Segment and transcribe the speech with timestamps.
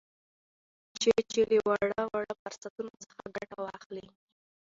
[1.01, 4.05] چې چې له وړ وړ فرصتونو څخه ګته واخلي